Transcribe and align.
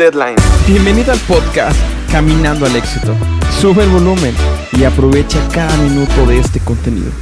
deadline. 0.00 0.36
Bienvenido 0.66 1.12
al 1.12 1.18
podcast 1.20 1.78
Caminando 2.10 2.64
al 2.64 2.74
éxito. 2.74 3.14
Sube 3.60 3.82
el 3.82 3.90
volumen 3.90 4.34
y 4.72 4.84
aprovecha 4.84 5.46
cada 5.52 5.76
minuto 5.76 6.24
de 6.24 6.38
este 6.38 6.58
contenido. 6.58 7.12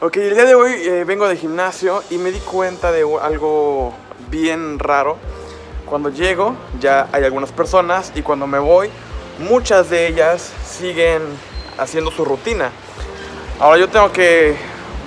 Ok, 0.00 0.16
el 0.16 0.34
día 0.34 0.46
de 0.46 0.54
hoy 0.54 0.72
eh, 0.72 1.04
vengo 1.04 1.28
de 1.28 1.36
gimnasio 1.36 2.02
y 2.08 2.16
me 2.16 2.32
di 2.32 2.38
cuenta 2.38 2.90
de 2.90 3.04
algo 3.20 3.92
bien 4.30 4.78
raro. 4.78 5.18
Cuando 5.84 6.08
llego 6.08 6.56
ya 6.80 7.06
hay 7.12 7.24
algunas 7.24 7.52
personas 7.52 8.12
y 8.14 8.22
cuando 8.22 8.46
me 8.46 8.58
voy 8.58 8.88
muchas 9.40 9.90
de 9.90 10.06
ellas 10.06 10.50
siguen 10.66 11.20
haciendo 11.76 12.10
su 12.10 12.24
rutina. 12.24 12.70
Ahora 13.58 13.78
yo 13.78 13.90
tengo 13.90 14.10
que, 14.10 14.56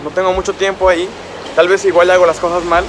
no 0.04 0.11
tengo 0.11 0.32
mucho 0.32 0.54
tiempo 0.54 0.88
ahí, 0.89 1.09
tal 1.55 1.68
vez 1.68 1.84
igual 1.86 2.11
hago 2.11 2.27
las 2.27 2.39
cosas 2.39 2.64
mal, 2.66 2.84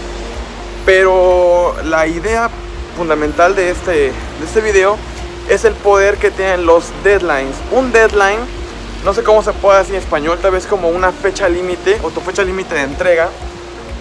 pero 0.85 1.75
la 1.85 2.07
idea 2.07 2.51
fundamental 2.95 3.55
de 3.55 3.71
este, 3.71 3.93
de 3.93 4.45
este 4.45 4.61
video 4.61 4.97
es 5.49 5.65
el 5.65 5.75
poder 5.75 6.17
que 6.17 6.31
tienen 6.31 6.67
los 6.67 6.87
deadlines. 7.03 7.57
Un 7.71 7.93
deadline, 7.93 8.41
no 9.05 9.13
sé 9.13 9.23
cómo 9.23 9.43
se 9.43 9.53
puede 9.53 9.79
decir 9.79 9.95
en 9.95 10.03
español, 10.03 10.39
tal 10.41 10.53
vez 10.53 10.67
como 10.67 10.89
una 10.89 11.13
fecha 11.13 11.49
límite 11.49 11.99
o 12.03 12.11
tu 12.11 12.21
fecha 12.21 12.43
límite 12.43 12.75
de 12.75 12.83
entrega. 12.83 13.29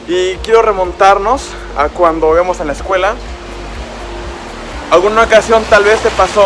Y 0.07 0.35
quiero 0.37 0.61
remontarnos 0.61 1.49
a 1.77 1.89
cuando 1.89 2.31
vemos 2.31 2.59
en 2.59 2.67
la 2.67 2.73
escuela. 2.73 3.15
Alguna 4.91 5.23
ocasión 5.23 5.63
tal 5.69 5.83
vez 5.83 5.99
te 5.99 6.09
pasó 6.11 6.45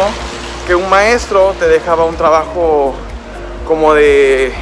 que 0.66 0.76
un 0.76 0.90
maestro 0.90 1.54
te 1.60 1.68
dejaba 1.68 2.06
un 2.06 2.16
trabajo 2.16 2.94
como 3.68 3.94
de, 3.94 4.54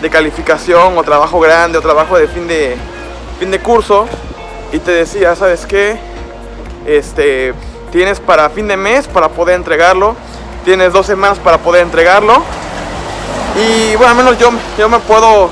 de 0.00 0.10
calificación 0.10 0.98
o 0.98 1.02
trabajo 1.02 1.40
grande 1.40 1.78
o 1.78 1.80
trabajo 1.80 2.18
de 2.18 2.28
fin 2.28 2.46
de, 2.46 2.76
fin 3.38 3.50
de 3.50 3.60
curso 3.60 4.06
y 4.72 4.78
te 4.78 4.90
decía, 4.90 5.34
¿sabes 5.36 5.66
qué? 5.66 6.11
Este, 6.86 7.54
tienes 7.90 8.20
para 8.20 8.48
fin 8.50 8.68
de 8.68 8.76
mes 8.76 9.06
para 9.06 9.28
poder 9.28 9.56
entregarlo, 9.56 10.16
tienes 10.64 10.92
dos 10.92 11.06
semanas 11.06 11.38
para 11.38 11.58
poder 11.58 11.82
entregarlo. 11.82 12.42
Y 13.56 13.94
bueno, 13.96 14.12
al 14.12 14.16
menos 14.16 14.38
yo, 14.38 14.50
yo 14.78 14.88
me 14.88 14.98
puedo 14.98 15.50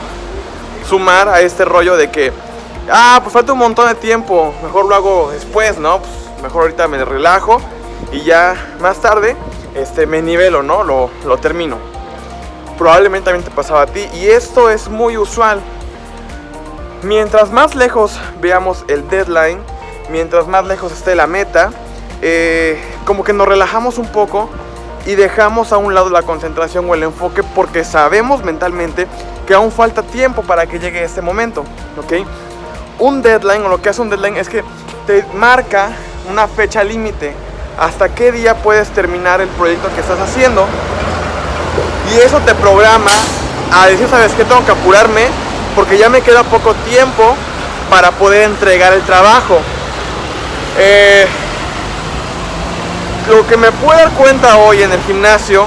sumar 0.89 1.29
a 1.29 1.41
este 1.41 1.65
rollo 1.65 1.97
de 1.97 2.11
que, 2.11 2.33
ah, 2.91 3.21
pues 3.23 3.33
falta 3.33 3.53
un 3.53 3.59
montón 3.59 3.89
de 3.89 3.95
tiempo, 3.95 4.55
mejor 4.63 4.87
lo 4.87 4.95
hago 4.95 5.31
después, 5.33 5.79
¿no? 5.79 5.99
Pues 5.99 6.11
mejor 6.43 6.63
ahorita 6.63 6.89
me 6.89 7.05
relajo 7.05 7.61
y 8.11 8.23
ya 8.23 8.57
más 8.81 9.01
tarde 9.01 9.37
este, 9.75 10.07
me 10.07 10.23
nivelo, 10.23 10.63
¿no? 10.63 10.83
Lo, 10.83 11.11
lo 11.27 11.37
termino. 11.39 11.79
Probablemente 12.79 13.27
también 13.27 13.45
te 13.45 13.55
pasaba 13.55 13.83
a 13.83 13.87
ti 13.87 14.09
y 14.15 14.29
esto 14.29 14.71
es 14.71 14.89
muy 14.89 15.17
usual. 15.17 15.61
Mientras 17.03 17.51
más 17.51 17.75
lejos 17.75 18.19
veamos 18.41 18.85
el 18.89 19.09
deadline, 19.09 19.61
mientras 20.11 20.47
más 20.47 20.65
lejos 20.67 20.93
esté 20.93 21.15
la 21.15 21.27
meta, 21.27 21.71
eh, 22.23 22.79
como 23.05 23.25
que 23.25 23.33
nos 23.33 23.49
relajamos 23.49 23.99
un 23.99 24.09
poco 24.09 24.51
y 25.07 25.15
dejamos 25.15 25.73
a 25.73 25.79
un 25.79 25.95
lado 25.95 26.11
la 26.11 26.23
concentración 26.23 26.89
o 26.89 26.95
el 26.95 27.03
enfoque 27.03 27.43
porque 27.43 27.85
sabemos 27.85 28.45
mentalmente 28.45 29.07
que 29.47 29.55
aún 29.55 29.73
falta 29.73 30.03
tiempo 30.03 30.43
para 30.43 30.67
que 30.67 30.79
llegue 30.79 31.03
este 31.03 31.23
momento, 31.23 31.65
¿ok? 31.99 32.27
Un 32.99 33.23
deadline 33.23 33.65
o 33.65 33.69
lo 33.69 33.81
que 33.81 33.89
hace 33.89 34.03
un 34.03 34.11
deadline 34.11 34.37
es 34.37 34.49
que 34.49 34.63
te 35.07 35.25
marca 35.35 35.91
una 36.31 36.47
fecha 36.47 36.85
límite 36.85 37.35
hasta 37.79 38.11
qué 38.11 38.31
día 38.31 38.55
puedes 38.57 38.91
terminar 38.91 39.41
el 39.41 39.49
proyecto 39.49 39.89
que 39.95 40.01
estás 40.01 40.21
haciendo 40.21 40.67
y 42.13 42.19
eso 42.19 42.39
te 42.41 42.55
programa 42.55 43.11
a 43.73 43.87
decir, 43.87 44.07
¿sabes 44.09 44.33
qué? 44.33 44.45
Tengo 44.45 44.65
que 44.65 44.73
apurarme 44.73 45.29
porque 45.75 45.97
ya 45.97 46.09
me 46.09 46.21
queda 46.21 46.43
poco 46.43 46.75
tiempo 46.75 47.35
para 47.89 48.11
poder 48.13 48.43
entregar 48.43 48.93
el 48.93 49.03
trabajo. 49.03 49.61
Eh, 50.83 51.27
lo 53.29 53.47
que 53.47 53.59
me 53.59 53.71
puedo 53.71 53.99
dar 53.99 54.11
cuenta 54.13 54.57
hoy 54.57 54.83
en 54.83 54.91
el 54.91 55.03
gimnasio 55.03 55.67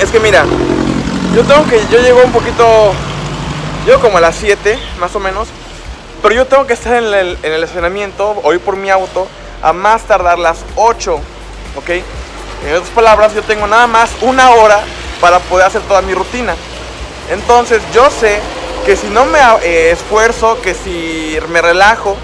es 0.00 0.10
que 0.10 0.20
mira, 0.20 0.44
yo 1.34 1.42
tengo 1.42 1.66
que, 1.66 1.84
yo 1.90 1.98
llego 1.98 2.22
un 2.22 2.30
poquito, 2.30 2.92
yo 3.88 4.00
como 4.00 4.18
a 4.18 4.20
las 4.20 4.36
7 4.36 4.78
más 5.00 5.16
o 5.16 5.18
menos, 5.18 5.48
pero 6.22 6.36
yo 6.36 6.46
tengo 6.46 6.68
que 6.68 6.74
estar 6.74 6.94
en 6.94 7.12
el, 7.12 7.36
en 7.42 7.52
el 7.52 7.64
estacionamiento 7.64 8.40
o 8.44 8.52
ir 8.52 8.60
por 8.60 8.76
mi 8.76 8.90
auto 8.90 9.26
a 9.60 9.72
más 9.72 10.02
tardar 10.02 10.38
las 10.38 10.58
8, 10.76 11.20
¿ok? 11.74 11.90
En 12.68 12.74
otras 12.76 12.90
palabras, 12.90 13.34
yo 13.34 13.42
tengo 13.42 13.66
nada 13.66 13.88
más 13.88 14.10
una 14.20 14.50
hora 14.50 14.82
para 15.20 15.40
poder 15.40 15.66
hacer 15.66 15.82
toda 15.82 16.00
mi 16.00 16.14
rutina. 16.14 16.54
Entonces 17.28 17.82
yo 17.92 18.08
sé 18.08 18.38
que 18.86 18.96
si 18.96 19.08
no 19.08 19.24
me 19.24 19.40
eh, 19.64 19.90
esfuerzo, 19.90 20.62
que 20.62 20.74
si 20.74 21.36
me 21.48 21.60
relajo, 21.60 22.16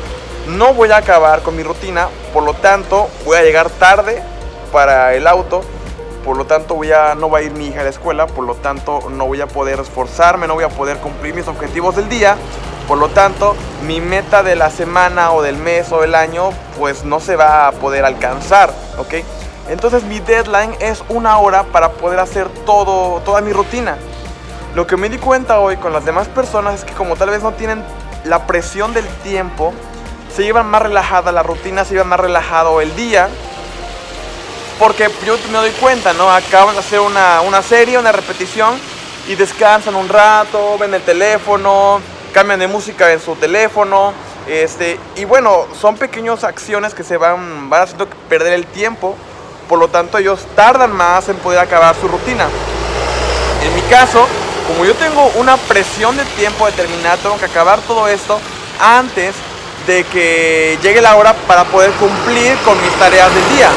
no 0.47 0.75
voy 0.75 0.91
a 0.91 0.99
acabar 0.99 1.43
con 1.43 1.57
mi 1.57 1.63
rutina, 1.63 2.09
por 2.33 2.45
lo 2.45 2.55
tanto 2.55 3.09
voy 3.25 3.37
a 3.37 3.43
llegar 3.43 3.69
tarde 3.71 4.23
para 4.73 5.15
el 5.15 5.27
auto, 5.27 5.63
por 6.25 6.37
lo 6.37 6.45
tanto 6.45 6.75
voy 6.75 6.93
a, 6.93 7.15
no 7.15 7.31
va 7.31 7.39
a 7.39 7.43
ir 7.43 7.53
mi 7.53 7.69
hija 7.69 7.81
a 7.81 7.85
la 7.85 7.91
escuela, 7.91 8.27
por 8.27 8.45
lo 8.45 8.55
tanto 8.55 9.09
no 9.11 9.27
voy 9.27 9.41
a 9.41 9.47
poder 9.47 9.81
esforzarme, 9.81 10.47
no 10.47 10.55
voy 10.55 10.65
a 10.65 10.69
poder 10.69 10.99
cumplir 10.99 11.35
mis 11.35 11.49
objetivos 11.49 11.97
del 11.97 12.09
día, 12.09 12.37
por 12.87 12.99
lo 12.99 13.09
tanto 13.09 13.57
mi 13.85 14.01
meta 14.01 14.43
de 14.43 14.57
la 14.57 14.71
semana 14.71 15.33
o 15.33 15.43
del 15.43 15.57
mes 15.57 15.91
o 15.93 16.01
del 16.01 16.15
año 16.15 16.51
pues 16.79 17.05
no 17.05 17.21
se 17.21 17.37
va 17.37 17.69
a 17.69 17.73
poder 17.73 18.05
alcanzar, 18.05 18.71
¿ok? 18.99 19.15
Entonces 19.69 20.05
mi 20.05 20.21
deadline 20.21 20.77
es 20.79 21.03
una 21.09 21.39
hora 21.39 21.65
para 21.65 21.91
poder 21.91 22.21
hacer 22.21 22.49
todo, 22.65 23.21
toda 23.23 23.41
mi 23.41 23.53
rutina. 23.53 23.99
Lo 24.77 24.87
que 24.87 24.97
me 24.97 25.09
di 25.09 25.19
cuenta 25.19 25.59
hoy 25.59 25.77
con 25.77 25.93
las 25.93 26.05
demás 26.05 26.29
personas 26.29 26.75
es 26.77 26.85
que 26.85 26.93
como 26.93 27.17
tal 27.17 27.31
vez 27.31 27.43
no 27.43 27.53
tienen 27.53 27.83
la 28.25 28.47
presión 28.47 28.93
del 28.95 29.07
tiempo, 29.25 29.73
se 30.37 30.43
llevan 30.43 30.67
más 30.67 30.83
relajada 30.83 31.33
la 31.33 31.43
rutina, 31.43 31.87
se 31.87 31.95
llevan 31.95 32.09
más 32.09 32.21
relajado 32.21 32.83
el 32.83 32.95
día. 32.95 33.31
Porque 34.79 35.11
yo 35.25 35.39
me 35.51 35.57
doy 35.57 35.71
cuenta, 35.71 36.13
¿no? 36.13 36.31
Acaban 36.31 36.75
de 36.75 36.81
hacer 36.81 37.01
una, 37.01 37.41
una 37.41 37.63
serie, 37.63 37.99
una 37.99 38.13
repetición 38.13 38.79
y 39.27 39.35
descansan 39.35 39.95
un 39.95 40.11
rato, 40.11 40.77
ven 40.79 40.93
el 40.93 41.01
teléfono, 41.01 42.03
cambian 42.35 42.61
de 42.61 42.67
música 42.67 43.11
en 43.11 43.21
su 43.21 43.35
teléfono. 43.37 44.13
Este, 44.47 45.01
y 45.17 45.25
bueno, 45.25 45.65
son 45.81 45.97
pequeñas 45.97 46.45
acciones 46.45 46.93
que 46.93 47.03
se 47.03 47.17
van, 47.17 47.71
van 47.71 47.85
haciendo 47.85 48.07
perder 48.29 48.53
el 48.53 48.67
tiempo. 48.67 49.17
Por 49.71 49.79
lo 49.79 49.89
tanto, 49.89 50.19
ellos 50.19 50.47
tardan 50.55 50.93
más 50.93 51.31
en 51.31 51.37
poder 51.37 51.61
acabar 51.61 51.97
su 51.99 52.09
rutina. 52.09 52.47
En 53.63 53.75
mi 53.75 53.81
caso, 53.89 54.27
como 54.69 54.85
yo 54.85 54.95
tengo 54.97 55.31
una 55.37 55.57
presión 55.57 56.15
de 56.15 56.25
tiempo 56.37 56.67
determinada, 56.67 57.17
tengo 57.17 57.39
que 57.39 57.47
acabar 57.47 57.81
todo 57.81 58.07
esto 58.07 58.39
antes 58.79 59.35
de 59.87 60.05
que 60.05 60.79
llegue 60.83 61.01
la 61.01 61.17
hora 61.17 61.33
para 61.47 61.65
poder 61.65 61.91
cumplir 61.93 62.57
con 62.65 62.81
mis 62.83 62.93
tareas 62.95 63.33
del 63.35 63.49
día. 63.57 63.71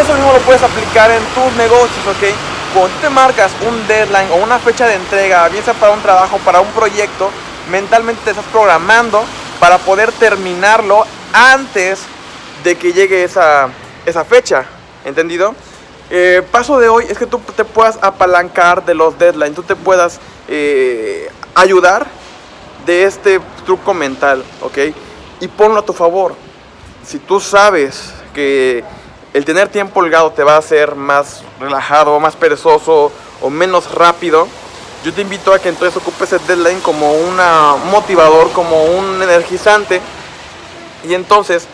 Eso 0.00 0.14
mismo 0.14 0.32
lo 0.32 0.38
puedes 0.40 0.62
aplicar 0.62 1.10
en 1.10 1.22
tus 1.34 1.52
negocios, 1.56 2.06
¿ok? 2.06 2.34
Cuando 2.72 2.96
te 3.00 3.10
marcas 3.10 3.50
un 3.68 3.86
deadline 3.86 4.30
o 4.32 4.36
una 4.36 4.58
fecha 4.58 4.86
de 4.86 4.94
entrega, 4.94 5.48
bien 5.48 5.64
sea 5.64 5.74
para 5.74 5.92
un 5.92 6.00
trabajo, 6.00 6.38
para 6.38 6.60
un 6.60 6.68
proyecto, 6.68 7.30
mentalmente 7.70 8.22
te 8.24 8.30
estás 8.30 8.46
programando 8.46 9.24
para 9.60 9.78
poder 9.78 10.12
terminarlo 10.12 11.04
antes 11.32 12.00
de 12.64 12.76
que 12.76 12.92
llegue 12.92 13.24
esa, 13.24 13.68
esa 14.06 14.24
fecha, 14.24 14.64
¿entendido? 15.04 15.54
Eh, 16.10 16.42
paso 16.50 16.78
de 16.78 16.88
hoy 16.88 17.06
es 17.08 17.18
que 17.18 17.26
tú 17.26 17.40
te 17.56 17.64
puedas 17.64 17.98
apalancar 18.02 18.84
de 18.84 18.94
los 18.94 19.18
deadlines, 19.18 19.54
tú 19.54 19.62
te 19.62 19.76
puedas 19.76 20.20
eh, 20.48 21.30
ayudar 21.54 22.06
de 22.86 23.04
este 23.04 23.40
truco 23.64 23.94
mental, 23.94 24.44
¿ok? 24.60 24.78
Y 25.40 25.48
ponlo 25.48 25.80
a 25.80 25.82
tu 25.82 25.92
favor. 25.92 26.34
Si 27.04 27.18
tú 27.18 27.40
sabes 27.40 28.12
que 28.34 28.84
el 29.32 29.44
tener 29.44 29.68
tiempo 29.68 30.00
holgado 30.00 30.30
te 30.32 30.44
va 30.44 30.54
a 30.54 30.58
hacer 30.58 30.94
más 30.94 31.42
relajado, 31.58 32.18
más 32.20 32.36
perezoso 32.36 33.10
o 33.40 33.50
menos 33.50 33.92
rápido, 33.92 34.46
yo 35.04 35.12
te 35.12 35.22
invito 35.22 35.52
a 35.52 35.58
que 35.58 35.68
entonces 35.68 35.96
ocupes 35.96 36.32
el 36.32 36.46
deadline 36.46 36.80
como 36.80 37.12
un 37.12 37.36
motivador, 37.90 38.52
como 38.52 38.84
un 38.84 39.20
energizante 39.20 40.00
y 41.08 41.14
entonces 41.14 41.66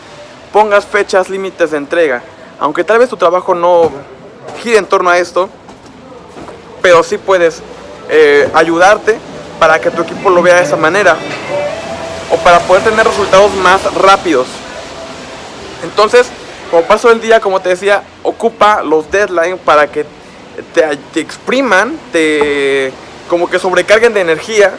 pongas 0.51 0.85
fechas 0.85 1.29
límites 1.29 1.71
de 1.71 1.77
entrega. 1.77 2.23
Aunque 2.59 2.83
tal 2.83 2.97
vez 2.97 3.09
tu 3.09 3.17
trabajo 3.17 3.53
no 3.53 3.91
gira 4.61 4.79
en 4.79 4.85
torno 4.85 5.11
a 5.11 5.19
esto, 5.19 5.47
pero 6.81 7.03
sí 7.03 7.17
puedes 7.17 7.61
eh, 8.09 8.49
ayudarte 8.53 9.19
para 9.59 9.79
que 9.79 9.91
tu 9.91 10.01
equipo 10.01 10.29
lo 10.29 10.41
vea 10.41 10.55
de 10.55 10.63
esa 10.63 10.77
manera 10.77 11.17
o 12.31 12.37
para 12.37 12.59
poder 12.59 12.83
tener 12.83 13.05
resultados 13.05 13.53
más 13.55 13.83
rápidos. 13.93 14.47
Entonces, 15.83 16.27
como 16.69 16.83
paso 16.83 17.09
del 17.09 17.19
día, 17.19 17.39
como 17.39 17.59
te 17.59 17.69
decía, 17.69 18.03
ocupa 18.23 18.81
los 18.83 19.09
deadlines 19.11 19.59
para 19.59 19.87
que 19.87 20.05
te, 20.73 21.19
expriman, 21.19 21.97
te 22.11 22.91
como 23.29 23.49
que 23.49 23.59
sobrecarguen 23.59 24.13
de 24.13 24.21
energía 24.21 24.73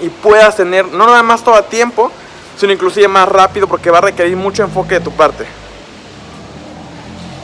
y 0.00 0.08
puedas 0.08 0.56
tener 0.56 0.86
no 0.86 1.06
nada 1.06 1.22
más 1.22 1.42
todo 1.42 1.56
a 1.56 1.62
tiempo, 1.62 2.10
sino 2.56 2.72
inclusive 2.72 3.08
más 3.08 3.28
rápido 3.28 3.66
porque 3.66 3.90
va 3.90 3.98
a 3.98 4.02
requerir 4.02 4.36
mucho 4.36 4.62
enfoque 4.62 4.94
de 4.94 5.00
tu 5.00 5.12
parte. 5.12 5.44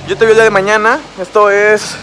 Yo 0.09 0.17
te 0.17 0.25
veo 0.25 0.31
el 0.31 0.37
día 0.37 0.45
de 0.45 0.51
mañana. 0.51 1.01
Esto 1.21 1.51
es 1.51 1.97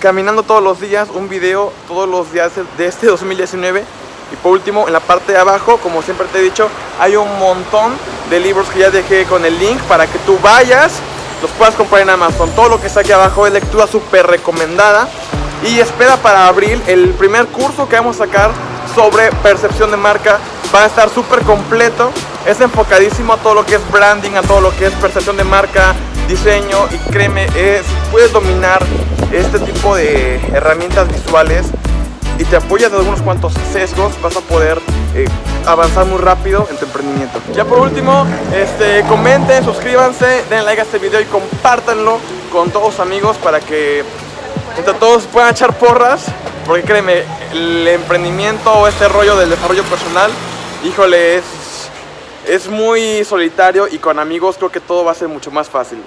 Caminando 0.00 0.44
todos 0.44 0.62
los 0.62 0.78
días, 0.80 1.08
un 1.12 1.28
video 1.28 1.72
todos 1.88 2.08
los 2.08 2.30
días 2.30 2.52
de 2.76 2.86
este 2.86 3.06
2019. 3.08 3.84
Y 4.32 4.36
por 4.36 4.52
último, 4.52 4.86
en 4.86 4.92
la 4.92 5.00
parte 5.00 5.32
de 5.32 5.38
abajo, 5.38 5.78
como 5.78 6.02
siempre 6.02 6.26
te 6.28 6.38
he 6.38 6.42
dicho, 6.42 6.68
hay 7.00 7.16
un 7.16 7.38
montón 7.38 7.92
de 8.30 8.38
libros 8.38 8.68
que 8.68 8.80
ya 8.80 8.90
dejé 8.90 9.24
con 9.24 9.44
el 9.44 9.58
link 9.58 9.80
para 9.88 10.06
que 10.06 10.18
tú 10.20 10.38
vayas, 10.40 10.92
los 11.42 11.50
puedas 11.52 11.74
comprar 11.74 12.02
en 12.02 12.10
Amazon. 12.10 12.50
Todo 12.50 12.68
lo 12.68 12.80
que 12.80 12.86
está 12.86 13.00
aquí 13.00 13.10
abajo 13.10 13.46
es 13.46 13.52
lectura 13.52 13.86
súper 13.86 14.26
recomendada. 14.26 15.08
Y 15.64 15.80
espera 15.80 16.16
para 16.16 16.46
abril 16.46 16.80
el 16.86 17.14
primer 17.14 17.46
curso 17.46 17.88
que 17.88 17.96
vamos 17.96 18.20
a 18.20 18.26
sacar 18.26 18.50
sobre 18.94 19.32
percepción 19.42 19.90
de 19.90 19.96
marca. 19.96 20.38
Va 20.72 20.84
a 20.84 20.86
estar 20.86 21.08
súper 21.08 21.40
completo. 21.40 22.12
Es 22.46 22.60
enfocadísimo 22.60 23.32
a 23.32 23.38
todo 23.38 23.54
lo 23.54 23.66
que 23.66 23.74
es 23.74 23.90
branding, 23.90 24.32
a 24.32 24.42
todo 24.42 24.60
lo 24.60 24.76
que 24.76 24.86
es 24.86 24.92
percepción 24.94 25.36
de 25.36 25.44
marca, 25.44 25.94
diseño. 26.28 26.86
Y 26.92 27.10
créeme, 27.10 27.46
es, 27.56 27.82
puedes 28.12 28.32
dominar 28.32 28.80
este 29.32 29.58
tipo 29.58 29.96
de 29.96 30.36
herramientas 30.54 31.08
visuales 31.08 31.66
y 32.38 32.44
te 32.44 32.56
apoyas 32.56 32.92
de 32.92 32.98
algunos 32.98 33.20
cuantos 33.20 33.52
sesgos, 33.72 34.12
vas 34.22 34.36
a 34.36 34.40
poder 34.40 34.78
eh, 35.14 35.26
avanzar 35.66 36.06
muy 36.06 36.18
rápido 36.18 36.68
en 36.70 36.76
tu 36.76 36.84
emprendimiento. 36.84 37.40
Ya 37.54 37.64
por 37.64 37.78
último, 37.78 38.26
este, 38.54 39.02
comenten, 39.08 39.64
suscríbanse, 39.64 40.44
den 40.48 40.64
like 40.64 40.80
a 40.80 40.84
este 40.84 40.98
video 40.98 41.20
y 41.20 41.24
compártanlo 41.24 42.18
con 42.52 42.70
todos 42.70 42.94
sus 42.94 43.00
amigos 43.00 43.36
para 43.38 43.58
que 43.58 44.04
entre 44.76 44.94
todos 44.94 45.24
puedan 45.24 45.50
echar 45.50 45.76
porras. 45.76 46.26
Porque 46.64 46.82
créeme, 46.82 47.24
el 47.52 47.88
emprendimiento 47.88 48.72
o 48.72 48.86
este 48.86 49.08
rollo 49.08 49.36
del 49.36 49.50
desarrollo 49.50 49.82
personal, 49.84 50.30
híjole, 50.84 51.38
es, 51.38 51.44
es 52.46 52.68
muy 52.68 53.24
solitario 53.24 53.88
y 53.88 53.98
con 53.98 54.18
amigos 54.18 54.56
creo 54.58 54.70
que 54.70 54.80
todo 54.80 55.04
va 55.04 55.12
a 55.12 55.14
ser 55.14 55.28
mucho 55.28 55.50
más 55.50 55.68
fácil. 55.68 55.98